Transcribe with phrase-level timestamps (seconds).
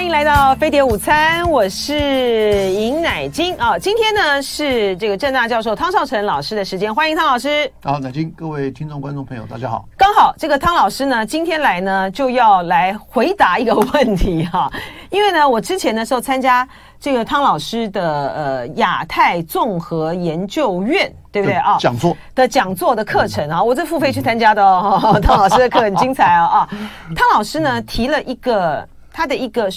[0.00, 3.78] 欢迎来到飞碟午餐，我是尹乃菁啊。
[3.78, 7.70] 今天呢是这个郑大教授汤少成老师的时间，欢迎汤老师。
[7.84, 9.84] 好，乃菁，各位听众观众朋友，大家好。
[9.98, 14.72] 刚好这个汤老师呢，今天来呢就要来回答一个问题哈，
[15.10, 16.66] 因为呢我之前的时候参加
[16.98, 21.76] 这个汤老师的呃亚太综合研究院，对不对啊？
[21.78, 25.20] 讲座的讲座的课程啊，我这付费去参加的哦。
[25.22, 26.68] 汤老师的课很精彩哦啊。
[27.14, 28.88] 汤老师呢提了一个。
[29.12, 29.68] 他的一个，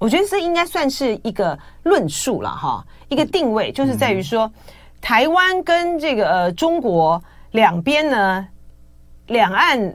[0.00, 4.50] 我觉得这应该算是一个论述了哈，一个定位，就是在于说，
[4.98, 8.48] 台湾跟这个呃中国两边呢，
[9.26, 9.94] 两岸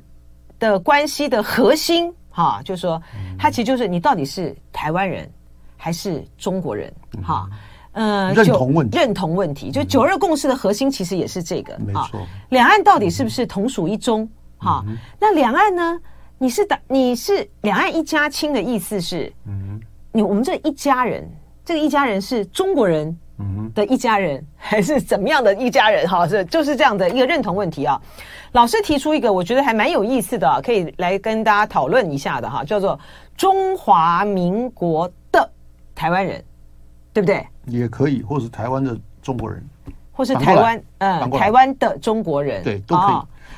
[0.60, 3.02] 的关系的核心哈，就是说，
[3.36, 5.28] 它其实就是你到底是台湾人
[5.76, 7.50] 还是中国人哈，
[7.94, 14.86] 呃，认同问题，认同问题，就九二共识的核心其实也是这个，没错，两岸到底是不是同属一中哈？
[15.20, 16.00] 那两岸呢？
[16.38, 19.80] 你是打你是两岸一家亲的意思是，嗯，
[20.16, 21.30] 你我们这一家人，
[21.66, 26.08] 这个一家人是中国人，嗯的一家人，还是怎么样的一家人？
[26.08, 28.02] 哈，是就是这样的一个认同问题啊。
[28.54, 32.98] 老师提出一个我觉得还蛮有意思的，可以来跟大家讨论一下的哈，叫做
[33.36, 35.50] 中华民国的
[35.94, 36.42] 台湾人，
[37.12, 37.46] 对不对？
[37.66, 39.62] 也可以，或是台湾的中国人，
[40.14, 43.16] 或是台湾嗯台湾的中国人，对，都可以。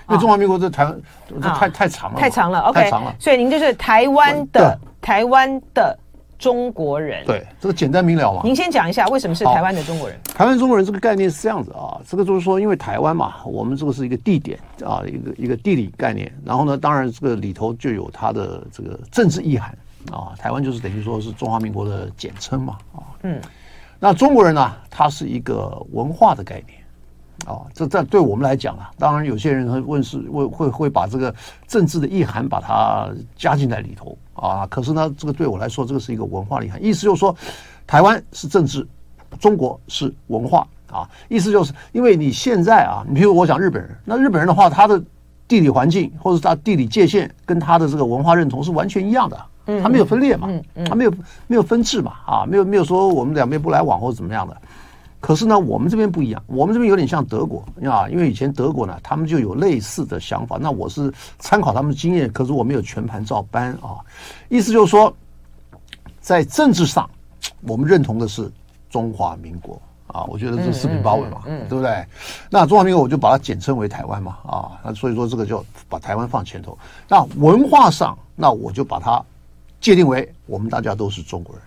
[0.09, 1.01] 因为中华民国这台湾
[1.39, 3.13] 这太太长了，太长了，OK，太长了。
[3.19, 5.97] 所以您就是台湾的台湾的
[6.37, 7.25] 中国人。
[7.25, 8.41] 对，这个简单明了嘛。
[8.43, 10.19] 您先讲一下为什么是台湾的中国人？
[10.23, 16.31] 台湾中国人这个概念是这样子啊，这个就是说，因为台湾嘛，我们这个是一个地点啊，一个一个地理概念。
[16.45, 19.77] 然后呢，当然这个里头就有它的这个政治意涵
[20.11, 20.33] 啊。
[20.37, 23.01] 台湾就是等于说是中华民国的简称嘛啊。
[23.23, 23.41] 嗯。
[23.99, 26.76] 那中国人呢，它是一个文化的概念。
[27.47, 31.33] 哦，这在对我们来讲啊，当然有些人会问是会会会把这个
[31.65, 34.67] 政治的意涵把它加进在里头啊。
[34.67, 37.35] 可是呢，这个对我来说，这个是一个文化的意涵，意思就是说，
[37.87, 38.85] 台湾是政治，
[39.39, 41.09] 中国是文化啊。
[41.29, 45.01] 意思就是，因为你现在啊，你比如我讲日本人，那日本人的话，他的
[45.47, 50.49] 地理环境或者他地理界限跟他的这个文化认同是完全一样的，嗯，他没有分裂嘛，
[50.85, 51.13] 他没有
[51.47, 54.57] 没有分治嘛，啊，没有没有说我们两边不来往或者怎么样的。
[55.27, 60.57] 可是呢，我们这边不一样，我们这边有点像德国啊，因为以前德国呢，他们就有类似的想法。
[60.57, 63.99] 那我是参考他们的经验，可是我没有全盘照搬啊。
[64.47, 65.13] 意思就是说，
[66.21, 67.09] 在政治上，
[67.63, 68.49] 我们认同的是
[68.89, 72.05] 中华民国啊，我觉得这四平八稳嘛，嗯，对不对？
[72.49, 76.77] 那中华民国我就把它简称为台湾嘛，啊，那所以说这个就把台湾放前头。
[77.05, 79.21] 那文化上，那我就把它
[79.81, 81.61] 界定为我们大家都是中国人，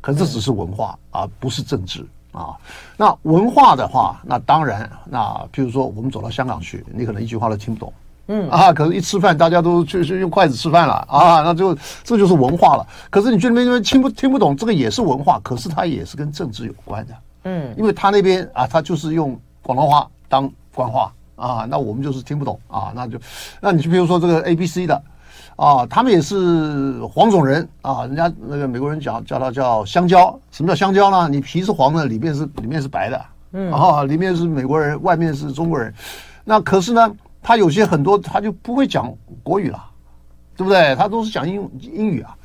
[0.00, 2.02] 可是这只是文化啊，不是政治。
[2.34, 2.50] 啊，
[2.96, 5.18] 那文化的话，那当然，那
[5.52, 7.92] 譬如说我们走到香港去，你可能一句话都听不懂，
[8.26, 11.72] 嗯啊，可是一吃饭大家都去去用筷子吃饭了啊，那就
[12.02, 12.84] 这就是文化了。
[13.08, 17.14] 可是你觉得那边听不听不懂，这个也是文化，可是它也是跟政治有关的，
[17.44, 23.16] 嗯，因为他那边啊，他就是用广东话当官话啊，那我们就是听不懂啊，那就，
[23.60, 25.00] 那你就比如说这个 A B C 的。
[25.56, 31.28] 啊，他们也是黄种人啊，人家那个美国人讲叫他叫香蕉，什么叫香蕉呢？
[31.28, 35.94] 你皮是黄的，里面是里面是白的，嗯，啊，里面是美国人，外面是中国人。
[36.44, 37.10] 那可是呢，
[37.40, 39.82] 他有些很多他就不会讲国语了，
[40.56, 40.94] 对不对？
[40.96, 42.36] 他都是讲英英语啊。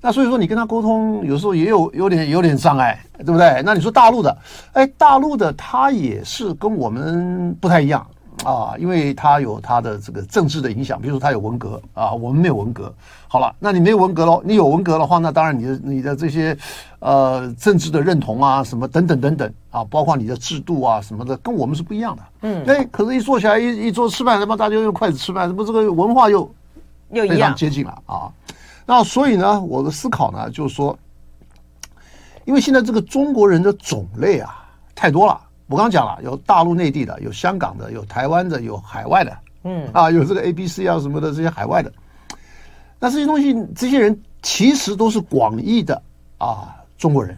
[0.00, 3.62] 那所以说你跟他沟通，有时候也有有点有点障碍，对不对？
[3.64, 4.36] 那你说大陆的，
[4.74, 8.06] 哎，大陆的他也是跟我们不太一样。
[8.42, 12.92] 啊，因为他有他的这个政治的影响，比如说他有文革啊，我们没有文革。
[13.28, 14.42] 好了，那你没有文革喽？
[14.44, 16.56] 你有文革的话，那当然你的你的这些
[16.98, 22.22] 呃政治的认同啊，什么等等等等啊，包括你的制度啊什么的，跟我们是不一样的。
[22.42, 26.40] 嗯，哎，可是，一坐起来一一桌吃饭，他妈大家用筷子吃饭，什么这个文化又
[27.10, 28.30] 又非常接近了啊。
[28.84, 30.96] 那所以呢，我的思考呢，就是说，
[32.44, 34.64] 因为现在这个中国人的种类啊
[34.94, 35.40] 太多了。
[35.74, 41.92] 我刚刚讲了，有大陆内地的，有香港的，有台湾的，有海外的，嗯啊，有这个 A、B、C 啊什么的这些海外的。
[43.00, 46.00] 那这些东西，这些人其实都是广义的
[46.38, 47.36] 啊中国人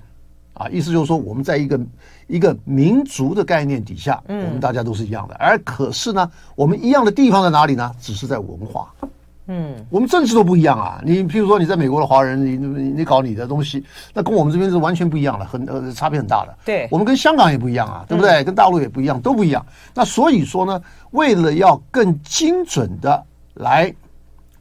[0.53, 1.81] 啊，意思就是说，我们在一个
[2.27, 5.35] 一个民族的概念底下，我们大家都是一样的。
[5.37, 7.91] 而可是呢，我们一样的地方在哪里呢？
[7.99, 8.93] 只是在文化。
[9.49, 11.01] 嗯，我们政治都不一样啊！
[11.05, 16.59] 你譬如说你在美国的华人，你你你搞你的东西，那跟我们这边是完全不一样的，很呃差别很大的。
[16.65, 18.43] 对，我们跟香港也不一样啊，对不对？
[18.43, 19.65] 跟大陆也不一样，都不一样。
[19.95, 20.83] 那所以说呢，
[21.13, 23.95] 为了要更精准的来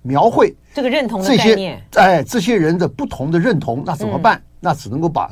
[0.04, 4.40] 描绘这个认同的概念，哎，这些人的不同的认同，那怎么办？
[4.60, 5.31] 那只能够把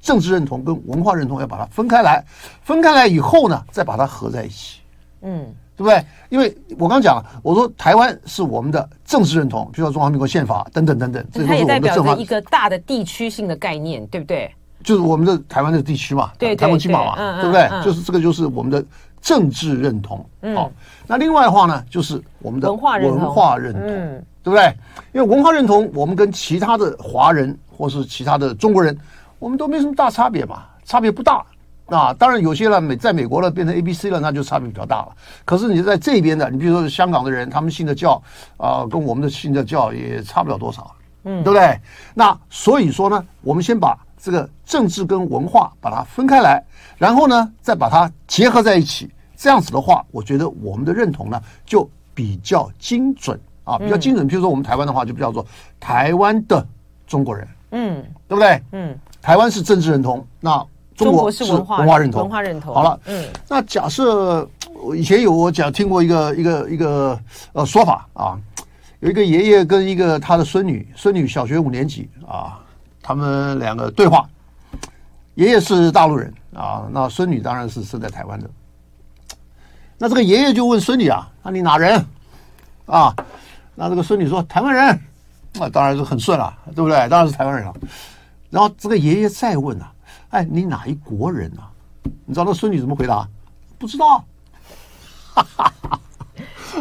[0.00, 2.24] 政治认同跟文化认同要把它分开来，
[2.62, 4.80] 分开来以后呢，再把它合在一起。
[5.20, 5.54] 嗯。
[5.76, 6.04] 对不对？
[6.30, 14.50] 因为我刚讲了，我说台湾是我们的政治认同，比如说中华民国宪法等等等等，这它也代表着一个大的地区性的概念，对不对？
[14.82, 17.68] 就是我们的台湾的地区嘛，对，台湾金马嘛，对，不对？
[17.84, 18.84] 就是这个就是我们的
[19.20, 20.18] 政治认同。
[20.18, 20.70] 好、嗯哦，
[21.06, 24.72] 那另外的话呢，就是我们的文化认同，文化认同，嗯、对不对？
[25.12, 28.96] 因为文化认同，我们跟其他的华人或是其他的中国人，
[29.38, 31.44] 我们都没什么大差别嘛，差别不大。
[31.86, 35.08] 啊，当然有些呢美在美国呢变成 A B C 了，那就差别比较大了。
[35.44, 38.20] 可是你在这边的，你比如说香港的人，他们信的教
[38.56, 40.90] 啊、呃，跟我们的信的教也差不了多少，
[41.22, 41.80] 嗯，对不对？
[42.12, 46.60] 那所以说呢，我们先把这个政治跟文化把它分开来，
[46.98, 49.08] 然后呢再把它结合在一起。
[49.36, 54.26] 这样子的话，我觉得我们的认同呢就比较精准啊，比较精准。
[54.26, 55.46] 比如说我们台湾的话，就叫做
[55.78, 56.66] 台湾的
[57.06, 58.60] 中国人，嗯，对不对？
[58.72, 60.66] 嗯，台湾是政治认同，那。
[60.96, 62.74] 中国是文化认同，文化认同。
[62.74, 67.18] 好了，嗯，那假设我以前有我讲听过一个一个一个
[67.52, 68.38] 呃说法啊，
[69.00, 72.58] 有一个爷爷跟一个他的孙女，孙女小学五年级啊，
[73.02, 74.26] 他们两个对话，
[75.34, 78.48] 爷爷是大陆人啊，那孙女当然是生在台湾的。
[79.98, 82.04] 那这个爷爷就问孙女啊，那你哪人
[82.86, 83.14] 啊？
[83.74, 84.98] 那这个孙女说台湾人，
[85.52, 86.96] 那当然是很顺了，对不对？
[87.10, 87.74] 当然是台湾人了。
[88.48, 89.92] 然后这个爷爷再问啊。
[90.36, 91.64] 哎，你哪一国人啊？
[92.26, 93.26] 你知道那孙女怎么回答？
[93.78, 94.22] 不知道。
[95.32, 95.98] 哈哈哈。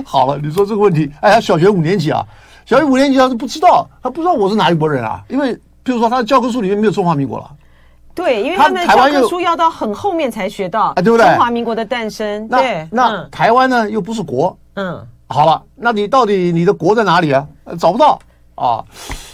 [0.03, 2.21] 好了，你说这个问题，哎，他小学五年级啊，
[2.65, 7.49] 小学五年级他是不知道，他不知道我是哪一国人啊，因为比如说他的教科书里面没有中华民国了。
[8.13, 11.25] 对，因为他们的教科书要到很后面才学到，对不对？
[11.25, 12.45] 中华民国的诞生。
[12.49, 14.57] 对，那台湾呢又不是国。
[14.73, 15.07] 嗯。
[15.27, 17.47] 好了，那你到底你的国在哪里啊？
[17.79, 18.19] 找不到
[18.55, 18.83] 啊。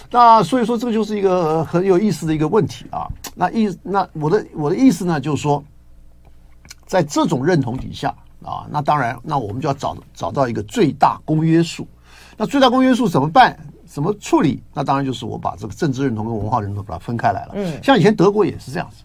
[0.09, 3.07] 那所以说，这个就是一个很有意思的一个问题啊。
[3.33, 5.63] 那意那我的我的意思呢，就是说，
[6.85, 8.13] 在这种认同底下
[8.43, 11.87] 啊，那当然，那我们就要找找到一个最大公约数。
[12.35, 13.57] 那最大公约数怎么办？
[13.85, 14.63] 怎么处理？
[14.73, 17.51] 那当然就是我把这个政治认同跟文化认同把它分开来了。
[17.55, 19.03] 嗯，像以前德国也是这样子。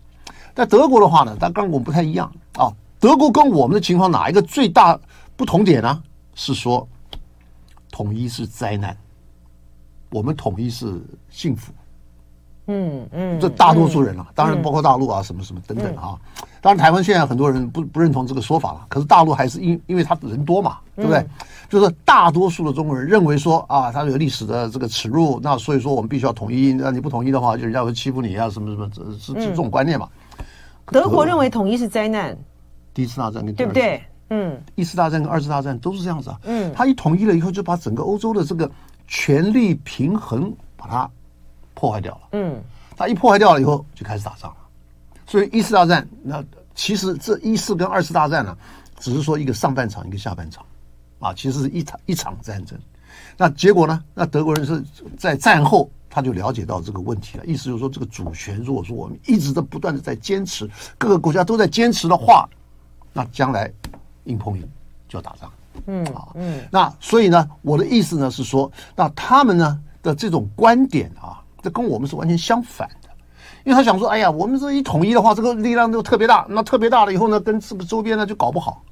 [0.54, 2.72] 在德国的话呢，但跟我们不太一样啊。
[2.98, 4.98] 德国跟我们的情况哪一个最大
[5.36, 6.02] 不同点呢？
[6.34, 6.88] 是说
[7.90, 8.96] 统一是灾难。
[10.10, 11.72] 我们统一是幸福，
[12.66, 16.18] 嗯嗯，这大多数人啊，当然包括大陆啊，什么什么等等啊。
[16.60, 21.24] 当然，台湾现在很多人不不认同这个说法了，可是大陆还是因因为他人多嘛，对不对？
[21.68, 26.72] 就是大多数的中国人认为说啊，他有历史的这个耻辱，那所以说我们必须要统一。
[26.72, 30.08] 那你不统一的话，就人家会欺负你啊，什么什么，是是这种观念嘛。
[30.86, 32.36] 德国认为统一是灾难，
[32.92, 34.02] 第一次大战跟对不对？
[34.30, 36.40] 嗯，一次大战跟二次大战都是这样子啊。
[36.44, 38.68] 嗯，他一统一了以后，就把整个欧洲的这个。
[39.06, 41.10] 权力平衡把它
[41.74, 42.20] 破坏掉了。
[42.32, 42.62] 嗯，
[42.96, 44.56] 它一破坏掉了以后，就开始打仗了。
[45.26, 46.44] 所以一次大战，那
[46.74, 48.56] 其实这一次跟二次大战呢，
[48.98, 50.64] 只是说一个上半场，一个下半场，
[51.18, 52.78] 啊，其实是一场一场战争。
[53.36, 54.02] 那结果呢？
[54.14, 54.82] 那德国人是
[55.16, 62.48] 在战后他就了解到这个问题了，意思就是说，这个主权如果说我们一直都不断的在坚持，各个国家都在坚持的话，
[63.12, 63.70] 那将来
[64.24, 64.68] 硬碰硬
[65.08, 65.50] 就要打仗。
[65.86, 73.08] 嗯，啊，嗯，那所以呢，我的意思呢是说，那他们呢的这种观点啊，这跟我们是完全相反的，
[73.64, 78.82] 因为他想说，哎呀，我们这一统一的话，这个力量就特别大，那特别大了以后呢，跟是不是周边呢就搞不好，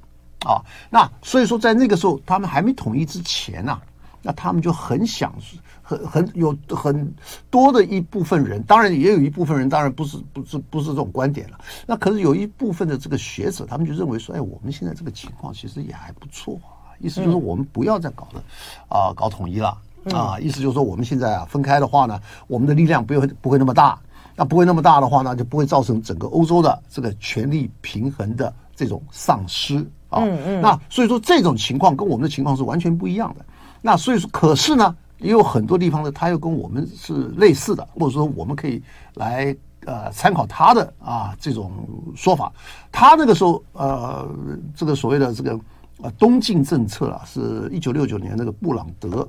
[0.45, 3.79] 啊，那所以说在那个时候，他们还没统一之前呢，
[4.21, 5.33] 那他们就很想，
[5.81, 7.13] 很很有很
[7.49, 16.59] 多的一部分人，当然也有一部分人，当然不是不是不是这种观点了，那可是有一部分的这个学者，他们就认为说，哎，我们现在这个情况其实也还不错。
[16.99, 18.43] 意思就是我们不要再搞了，
[18.87, 19.77] 啊，搞统一了
[20.13, 20.37] 啊！
[20.39, 23.97] 意思就是说我们现在啊分开的话呢，我们的力量不会不会那么大，
[24.35, 29.77] 那不会那么大的话呢，就不会造成整个欧洲的这个权力平衡的这种丧失
[30.09, 30.21] 啊。
[30.21, 30.61] 嗯嗯。
[30.61, 33.43] 那所以说这种情况跟我们的情况是完全不一样的。
[33.81, 38.79] 那所以说，可是呢，也有很多地方呢，它又跟我们是类似的，或者说我们可以
[39.15, 41.71] 来呃参考他的啊这种
[42.15, 42.53] 说法。
[42.91, 44.29] 他那个时候呃，
[44.75, 45.59] 这个所谓的这个。
[46.01, 49.27] 啊，东进政策啊，是一九六九年那个布朗德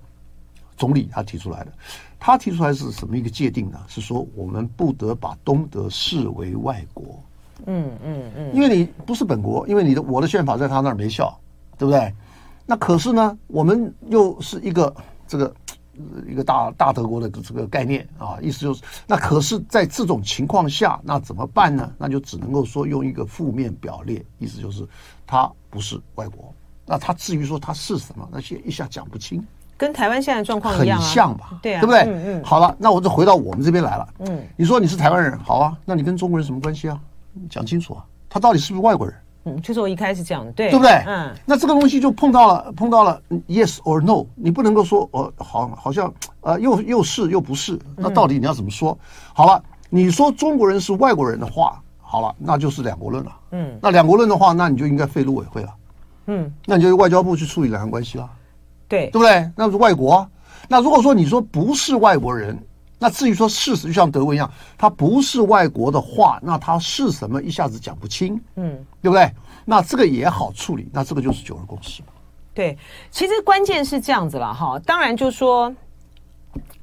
[0.76, 1.73] 总理他提出来的。
[2.18, 3.78] 他提出来是什么一个界定呢？
[3.87, 7.23] 是说我们不得把东德视为外国。
[7.66, 11.38] 嗯嗯嗯，因为你不是本国，因为你的我的宪法在他那儿没效，
[11.78, 12.12] 对不对？
[12.66, 14.92] 那可是呢，我们又是一个
[15.26, 15.54] 这个
[16.26, 21.92] 一个大大德国的这个概念啊，意思就是，那可是在这种情况下，那怎么办呢？
[21.96, 24.87] 那就只能够说用一个负面表列，意思就是
[25.26, 26.52] 他不是外国。
[26.87, 29.45] 那他至于说他是什么，那些一下讲不清，
[29.76, 31.59] 跟台湾现在状况一样、啊、很像吧？
[31.61, 32.00] 对啊，对不对？
[32.02, 32.45] 嗯嗯。
[32.45, 34.09] 好了，那我就回到我们这边来了。
[34.21, 36.99] 嗯，你说你是台湾人，好啊，那你跟中国人什么关系啊？
[37.50, 39.14] 讲清楚啊，他到底是不是外国人？
[39.49, 40.90] 嗯，就是我一开始讲的，对，对不对？
[41.07, 48.90] 嗯，那这个东西就碰到了，碰到了 yes or no，你不能够说哦，好，好像呃，又又是又不是，那到底你要怎么说？
[48.93, 53.33] 嗯、好了，你说中国人是外国人的话，好了，那就是两国论了。
[53.52, 55.69] 嗯，那两国论的话，那你就应该废陆委会了。
[56.26, 58.30] 嗯，那你就由外交部去处理两岸关系了。
[58.88, 59.50] 对，对不对？
[59.56, 60.30] 那是外国啊。
[60.68, 62.59] 那如果说你说不是外国人，
[62.99, 69.30] 那至于说事实，就像德国一样，他不是外国的话，那他是什么一下子讲不清，嗯，对不对？
[69.64, 72.02] 那这个也好处理，那这个就是九二共识。
[72.54, 72.76] 对，
[73.11, 74.78] 其实关键是这样子了哈。
[74.87, 75.75] 当然就说，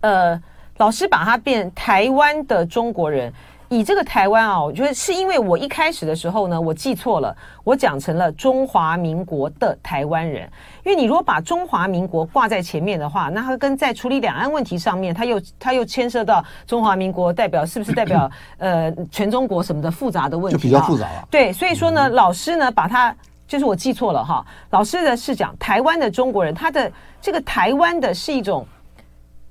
[0.01, 0.41] 呃，
[0.77, 3.33] 老师把他变台湾的中国人。
[3.73, 10.47] 以这个台湾啊，我觉得是因为我一开始的时候呢，我记错了，我讲成了中华民国的台湾人。
[10.83, 21.27] 因为你如果把中华民国挂在前面的话，那它跟在处理两岸问题上面，它又它又牵涉到中华民国代表是不是代表呃全中国什么的 复杂的问题，就比较复杂了。
[21.31, 23.15] 对，所以说呢，老师呢把它
[23.47, 28.67] 就是我记错了哈，老师的是讲台湾的中国人，他的这个台湾的是一种。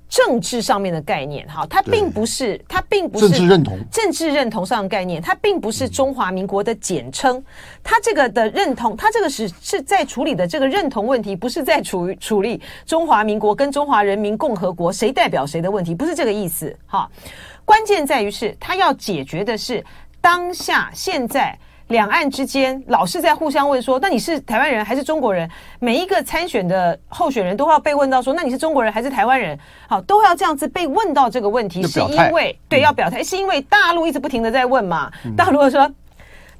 [0.09, 7.43] 政治上面的概念，哈，它并不是，它并不是政治认同，政治认同上的概念，它并不是中华民国的简称，
[7.83, 17.09] 它这个的认同，它这个是是在处理的这个认同问题，不是在处处理中华民国跟中华人民共和国谁代表谁的问题，不是这个意思，哈，
[17.65, 19.83] 关键在于是它要解决的是
[20.21, 21.57] 当下现在。
[21.89, 25.47] 两岸之间老是在互相问说，那你是台湾人还是中国人？
[25.79, 29.57] 每一个参选的候选人都要被问到说，那你是中国人还是台湾人？
[29.87, 35.11] 好，都要这样子被问到这个问题，是因为对要表态，是因为大陆一直不停的在问嘛。
[35.35, 35.89] 大陆说，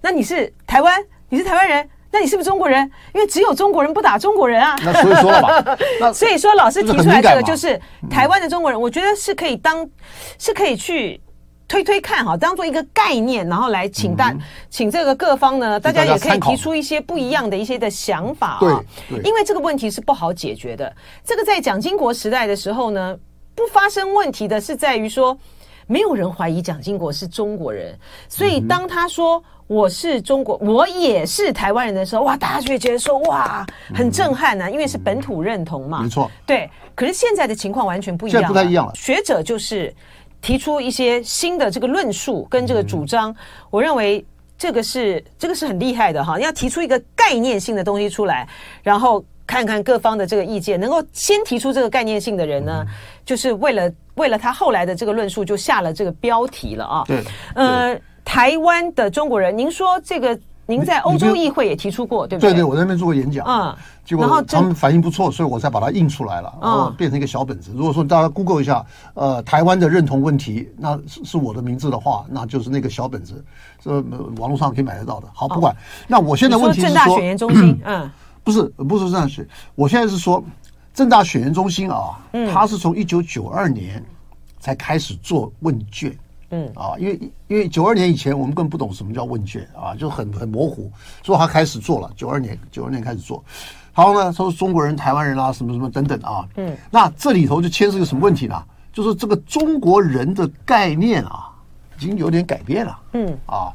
[0.02, 2.92] 那你是台湾，你是台湾人，那你是不是中国人？
[3.14, 4.76] 因为只有中国人不打中国人啊。
[4.84, 5.78] 那所以说了吧，
[6.14, 9.90] 所以说老师提出来这个就是台湾的中国人，我觉得是可以当
[10.38, 11.20] 是可以去。
[11.74, 14.40] 推推看哈，当做一个概念，然后来请大、嗯、
[14.70, 18.84] 请这个各方呢，大家也可以提出一些不一样的一些的想法啊。
[19.10, 20.96] 对，因为这个问题是不好解决的。
[21.26, 23.18] 这个在蒋经国时代的时候呢，
[23.56, 25.36] 不发生问题的是在于说，
[25.88, 27.98] 没有人怀疑蒋经国是中国人，
[28.30, 33.66] 所以当他说我是中国，我也是台湾人的时候，哇，大家就会觉得说哇，
[33.96, 36.04] 很震撼呐、啊，因为是本土认同嘛。
[36.04, 36.70] 没错，对。
[36.94, 38.92] 可是现在的情况完全不一样，不太一样了。
[38.94, 39.92] 学者就是。
[40.44, 43.36] 提出一些新的这个论述跟这个主张，嗯、
[43.72, 44.24] 我认为
[44.58, 46.38] 这个是这个是很厉害的哈。
[46.38, 48.48] 要提出一个概念性的东西出来，
[48.84, 52.94] 然后看看各方的这个意见，能够先提出这个概念性的人呢，嗯、
[53.26, 57.04] 就是为了为了他后来的这个论述就下了这个标题了啊。
[57.08, 57.24] 对，
[57.56, 60.38] 呃，台湾的中国人，您说这个。
[60.66, 62.52] 您在欧洲议会也提出过，对不对？
[62.52, 67.72] 对对，我在那边做过演讲，嗯，结果他们反应不错，所以我才把它印出来了，然后变成一个小本子。
[67.76, 73.44] 如果说大家 Google 一下，呃，台湾的认同问题，那是是我的名字的话，那就是那个小本子，
[73.82, 73.92] 这
[74.38, 75.28] 网络上可以买得到的。
[75.34, 75.76] 好，不管。
[76.08, 78.10] 那我现在问题是说，正大选研中心， 嗯，
[78.44, 80.42] 不是，不是政大选，我现在是说
[80.94, 82.18] 正大选研中心啊，
[82.54, 84.02] 它是从一九九二年
[84.60, 86.18] 才开始做问卷。
[86.54, 90.92] 嗯啊，因为因为九二年以前我们更不懂什么叫问卷啊，就很很模糊，
[91.24, 92.12] 所以他开始做了。
[92.16, 93.44] 九二年九二年开始做，
[93.96, 96.48] 然后呢，说中国人、台湾人啊，什么什么等等啊。
[96.58, 98.64] 嗯，那这里头就牵涉个什么问题呢？
[98.94, 101.50] 就是这个中国人的概念啊，
[101.98, 103.00] 已经有点改变了。
[103.14, 103.74] 嗯啊，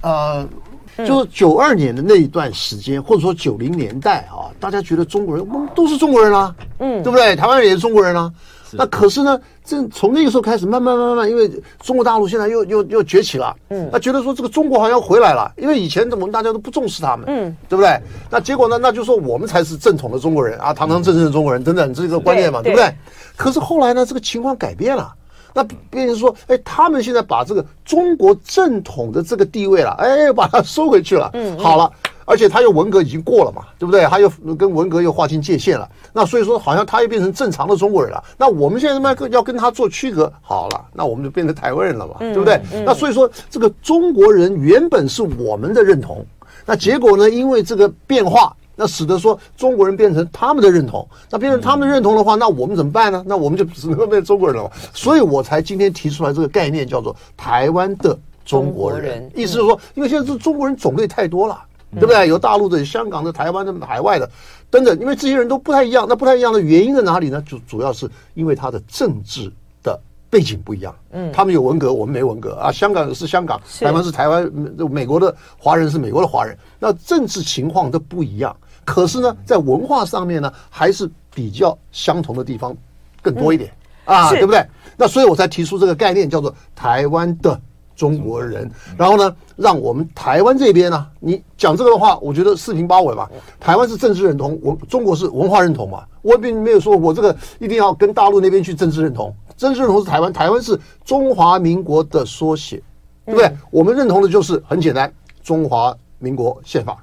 [0.00, 0.48] 呃，
[0.96, 7.36] 就是九二年的那一段时间，或者说九零年代啊，大家觉得中国人我们都是中国人啊，嗯，对不对？
[7.36, 8.32] 台湾人也是中国人啊。
[8.76, 17.98] 那可是呢，这从那个时候开始，慢慢慢慢，因为中国大陆现在又又又崛起了，嗯，那觉得说这个中国好像回来了，因为以前我们大家都不重视他们，嗯，对不对？
[18.30, 22.94] 那结果呢，那就说我们才是正统的中国人啊，堂堂正正的中国人等等这个观念嘛，对不对？
[23.36, 25.10] 可是后来呢，这个情况改变了，
[25.54, 31.90] 那变成说，哎，他们现在把这个中国正统的这个地位了，哎，把它收回去了，嗯，好了。
[32.24, 34.04] 而且他又文革已经过了嘛，对不对？
[34.06, 38.22] 他又跟文革又划清界限了，那所以说好像他又变成正常的中国人了。
[38.36, 42.60] 那我们现在他妈要跟他做区隔，好了，那我们就变成台湾人了嘛，对不对？
[42.84, 46.24] 那所以说这个中国人原本是我们的认同，
[46.64, 53.22] 那结果呢，因为这个变化，那使得说中国人变成他们的认同，那变成他们的认同的话，那我们怎么办呢？
[53.26, 54.70] 那我们就只能够变中国人了嘛。
[54.92, 61.60] 所以我才今天提出来这个概念，叫做台湾的中国人，意思就是说，因为现在这中国人种类太多了。
[61.94, 62.28] 对不对？
[62.28, 64.28] 有大陆的、香港的、台湾的、海外的
[64.70, 66.06] 等等，因为这些人都不太一样。
[66.08, 67.42] 那不太一样的原因在哪里呢？
[67.46, 69.50] 就主要是因为他的政治
[69.82, 69.98] 的
[70.28, 70.94] 背景不一样。
[71.12, 72.72] 嗯，他们有文革，我们没文革啊。
[72.72, 74.50] 香港是香港，台湾是台湾，
[74.90, 76.56] 美国的华人是美国的华人。
[76.78, 82.76] 那政治情况都不一样，可是呢，在文化上面呢，还是比较相同的地方
[83.22, 83.70] 更多一点
[84.04, 84.64] 啊，对不对？
[84.96, 87.60] 那所以我才提出这个概念，叫做台湾的
[87.94, 88.70] 中国人。
[88.96, 93.30] 然后呢，让我们台湾这边呢、啊，你讲这个的话，我觉得四平八稳吧。
[93.58, 96.04] 台湾是政治认同，我中国是文化认同嘛。
[96.22, 102.82] 我并没有说我这个一定要跟大陆那边去政治认同，政治认同是台湾，台湾是中华民国的缩写，
[103.26, 103.52] 对不对？
[103.70, 106.96] 我们认同的就是很简单，中华民国宪法。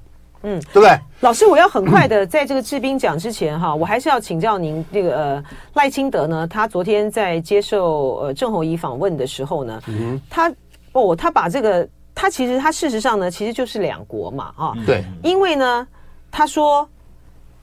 [0.43, 1.00] 嗯，对不对？
[1.19, 5.43] 老师，我要很快的在这个志斌讲之前哈，我还是要请教您这个呃
[5.75, 10.51] 赖清德呢，他昨天在接受呃郑弘仪访问的时候呢，嗯，他
[10.93, 15.88] 哦他把这个他其实他事实上呢其实就是两国嘛啊，对，因为呢
[16.29, 16.88] 他说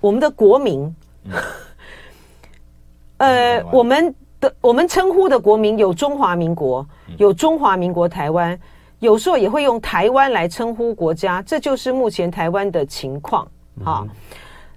[0.00, 0.94] 我们的国民，
[3.18, 8.58] 呃我们的我们称呼的国民有中华民国，有中华民国台湾。
[9.00, 13.46] 有时候也会用台湾来称呼国家，这就是目前台湾的情况
[13.84, 14.04] 啊。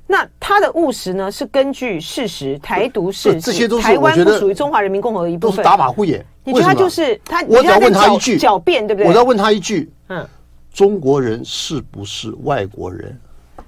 [0.06, 6.24] 那他的务实呢，是根据事实，台独事实，这些都是台湾不属于中华人民共和国一部分，都是打马虎眼。
[6.44, 7.44] 你觉得他就是他？
[7.48, 9.10] 我只要问他一句，狡辩对不对？
[9.10, 10.28] 我要问他一句，嗯，
[10.74, 13.18] 中国人是不是外国人？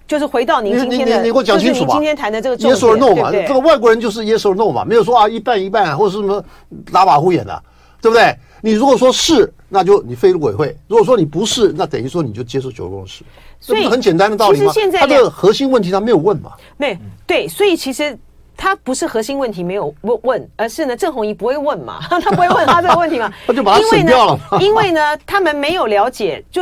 [0.05, 1.93] 就是回到您今天的，你你你给我讲清楚吧。
[1.93, 6.43] 今天谈的这个 yes or no 嘛，这个外国人就是 yes or no 嘛，没有说啊一半一半或者是什么
[6.91, 7.63] 拉马虎眼的，
[8.01, 8.35] 对不对？
[8.61, 13.23] 你如果说是，那就你非入委会；如果说你不是，那等于说你就接受九二共识。
[13.59, 14.71] 所以很简单的道理吗？
[14.73, 16.51] 现在他的核心问题他没有问嘛？
[16.77, 18.17] 没对，所以其实
[18.63, 24.67] 他不是核心问题没有问问，而是呢郑红仪不会问嘛， 他不会问他这个问题嘛， 他就把它省掉了因。
[24.67, 26.61] 因为呢，他们没有了解就。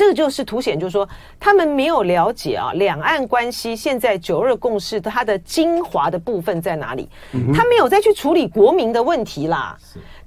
[0.00, 1.06] 这个就是凸显，就是说
[1.38, 7.06] 他们没有了解啊，两岸关系现在九二共识它的精华的部分在哪里？
[7.54, 9.76] 他没有再去处理国民的问题啦。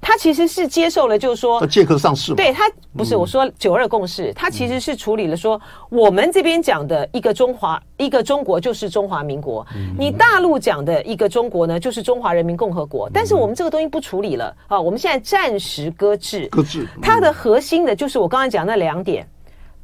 [0.00, 2.36] 他其实是接受了，就是说借壳上市。
[2.36, 9.66] 对他不是我说九二共识，他其实是处理了说我们这边讲的一个中华一个中国就是中华民国，
[9.98, 13.10] 你大陆讲的一个中国呢就是中华人民共和国。
[13.12, 16.46] 但是我们这个东西不处理了啊，我们现在暂时搁置。
[16.46, 16.86] 搁置。
[17.02, 19.26] 它的核心的就是我刚才讲那两点。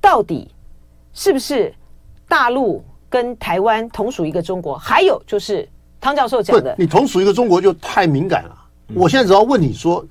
[0.00, 0.50] 到底
[1.12, 1.74] 是不是
[2.28, 4.76] 大陆跟台湾同属一个中国？
[4.78, 5.68] 还有就是
[6.00, 8.56] 汤教授讲的，你同属一个中国就太敏感了。
[8.94, 10.04] 我现在只要问你说。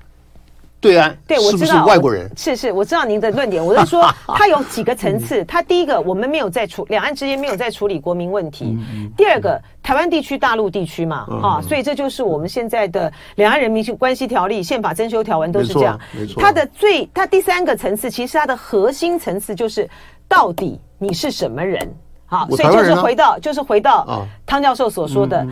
[0.80, 3.64] 对啊，对，我知道外国人是是，我知道您的 论点。
[3.64, 5.44] 我是说，它有几个层次。
[5.44, 8.78] 它第一个，我们没有在处两岸之间没有在处理国民问题。
[9.14, 16.00] 第二个，台湾地区、大陆地区嘛，啊，所以这就是我们现在的两岸人民关系条例、宪法增修条文都是这样。
[16.12, 19.86] 没错，它的最，它第三个层次，其实它的核心层次就是，
[20.26, 21.86] 到底你是什么人？
[22.24, 25.46] 好，所以就是回到，就是回到汤教授所说的。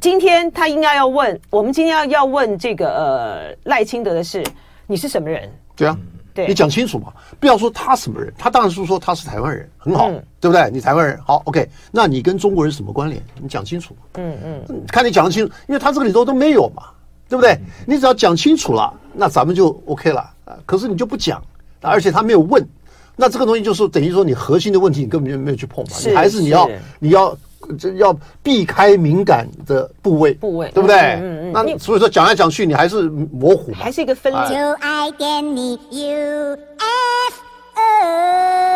[0.00, 4.44] 今天他应该要问我们，今天要要问这个呃赖清德的是，
[4.86, 5.50] 你是什么人？
[5.74, 5.98] 对啊，
[6.34, 10.70] 对，你讲清楚嘛，不要说他什么人，他当然是说他是台湾人，很好，嗯、对不对？
[10.70, 13.22] 你台湾人好，OK，那你跟中国人什么关联？
[13.40, 16.82] 你讲清楚，嗯嗯，看你讲得清楚，因为他这个里头都没有嘛，
[17.26, 17.52] 对不对？
[17.52, 20.58] 嗯、你只要讲清楚了，那咱们就 OK 了啊。
[20.66, 21.42] 可是你就不讲，
[21.80, 22.62] 而且他没有问，
[23.16, 27.34] 那这个东西就是等于说你核心的问题你根本就没有去碰嘛，你还是你要你要。
[27.76, 31.18] 这要避开敏感的部位，部位对不对？
[31.52, 34.32] 那所以说讲来讲去，你还是模糊，还是一个分。
[34.32, 36.58] 就爱点你 UFO。
[37.74, 38.67] 哎